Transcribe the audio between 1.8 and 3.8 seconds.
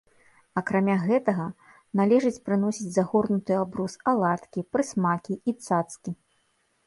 належыць прыносіць загорнутыя ў